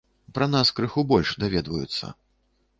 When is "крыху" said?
0.79-1.05